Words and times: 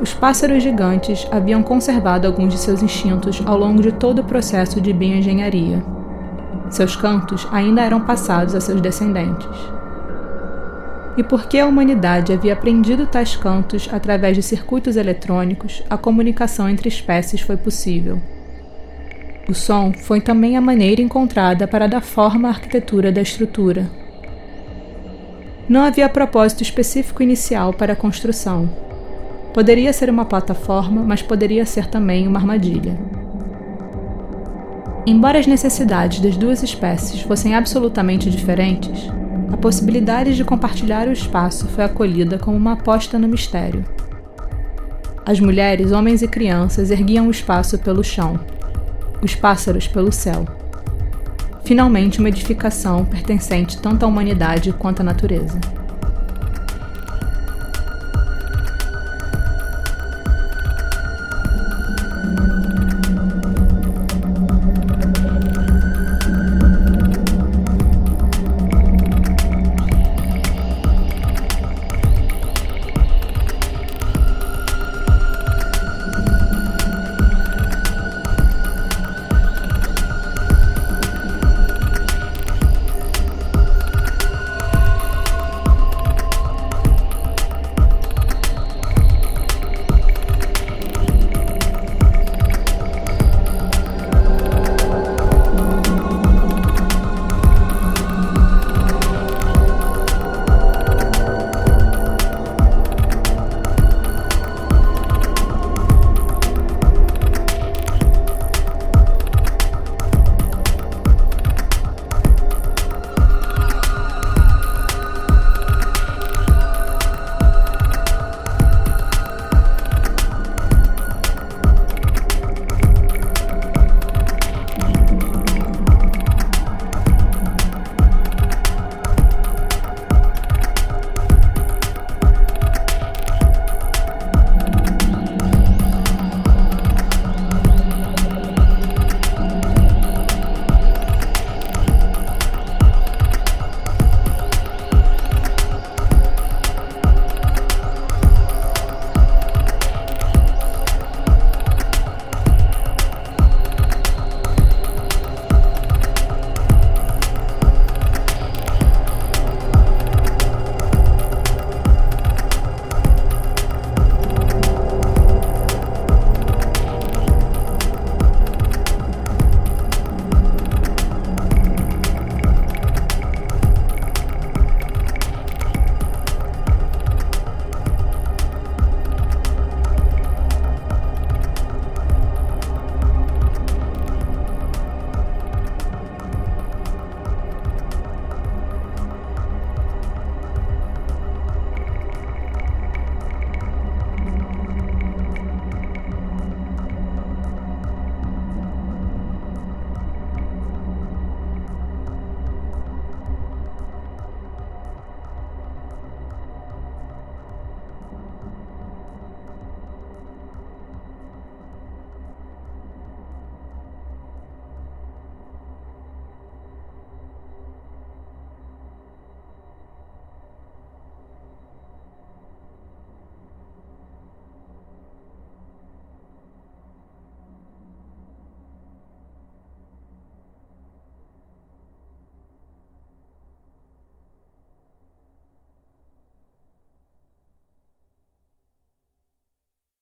os 0.00 0.12
pássaros 0.12 0.62
gigantes 0.62 1.26
haviam 1.30 1.62
conservado 1.62 2.26
alguns 2.26 2.52
de 2.52 2.58
seus 2.60 2.82
instintos 2.82 3.42
ao 3.46 3.56
longo 3.56 3.80
de 3.80 3.92
todo 3.92 4.18
o 4.18 4.24
processo 4.24 4.80
de 4.80 4.92
bioengenharia. 4.92 5.82
Seus 6.68 6.94
cantos 6.94 7.48
ainda 7.50 7.80
eram 7.80 8.00
passados 8.00 8.54
a 8.54 8.60
seus 8.60 8.80
descendentes. 8.80 9.48
E 11.16 11.22
porque 11.22 11.58
a 11.58 11.66
humanidade 11.66 12.32
havia 12.32 12.52
aprendido 12.52 13.06
tais 13.06 13.36
cantos 13.36 13.88
através 13.90 14.36
de 14.36 14.42
circuitos 14.42 14.96
eletrônicos, 14.96 15.82
a 15.88 15.96
comunicação 15.96 16.68
entre 16.68 16.88
espécies 16.88 17.40
foi 17.40 17.56
possível. 17.56 18.20
O 19.48 19.54
som 19.54 19.92
foi 19.94 20.20
também 20.20 20.58
a 20.58 20.60
maneira 20.60 21.00
encontrada 21.00 21.66
para 21.66 21.86
dar 21.86 22.02
forma 22.02 22.48
à 22.48 22.50
arquitetura 22.50 23.10
da 23.10 23.22
estrutura. 23.22 23.88
Não 25.66 25.82
havia 25.82 26.08
propósito 26.08 26.62
específico 26.62 27.22
inicial 27.22 27.72
para 27.72 27.94
a 27.94 27.96
construção. 27.96 28.85
Poderia 29.56 29.90
ser 29.90 30.10
uma 30.10 30.26
plataforma, 30.26 31.02
mas 31.02 31.22
poderia 31.22 31.64
ser 31.64 31.86
também 31.86 32.28
uma 32.28 32.38
armadilha. 32.38 32.94
Embora 35.06 35.38
as 35.38 35.46
necessidades 35.46 36.20
das 36.20 36.36
duas 36.36 36.62
espécies 36.62 37.22
fossem 37.22 37.54
absolutamente 37.54 38.28
diferentes, 38.28 39.10
a 39.50 39.56
possibilidade 39.56 40.36
de 40.36 40.44
compartilhar 40.44 41.08
o 41.08 41.12
espaço 41.12 41.66
foi 41.68 41.84
acolhida 41.84 42.38
como 42.38 42.54
uma 42.54 42.74
aposta 42.74 43.18
no 43.18 43.26
mistério. 43.26 43.82
As 45.24 45.40
mulheres, 45.40 45.90
homens 45.90 46.20
e 46.20 46.28
crianças 46.28 46.90
erguiam 46.90 47.26
o 47.26 47.30
espaço 47.30 47.78
pelo 47.78 48.04
chão, 48.04 48.38
os 49.22 49.34
pássaros 49.34 49.88
pelo 49.88 50.12
céu. 50.12 50.44
Finalmente, 51.64 52.18
uma 52.18 52.28
edificação 52.28 53.06
pertencente 53.06 53.78
tanto 53.80 54.04
à 54.04 54.06
humanidade 54.06 54.70
quanto 54.74 55.00
à 55.00 55.02
natureza. 55.02 55.58